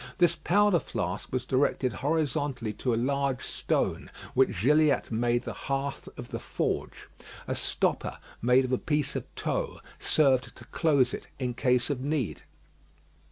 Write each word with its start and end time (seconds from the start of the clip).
This 0.17 0.35
powder 0.35 0.79
flask 0.79 1.31
was 1.31 1.45
directed 1.45 1.93
horizontally 1.93 2.73
to 2.73 2.95
a 2.95 2.95
large 2.95 3.43
stone, 3.43 4.09
which 4.33 4.59
Gilliatt 4.61 5.11
made 5.11 5.43
the 5.43 5.53
hearth 5.53 6.09
of 6.17 6.29
the 6.29 6.39
forge. 6.39 7.07
A 7.47 7.53
stopper 7.53 8.17
made 8.41 8.65
of 8.65 8.71
a 8.71 8.79
piece 8.79 9.15
of 9.15 9.25
tow 9.35 9.79
served 9.99 10.55
to 10.55 10.65
close 10.65 11.13
it 11.13 11.27
in 11.37 11.53
case 11.53 11.91
of 11.91 12.01
need. 12.01 12.41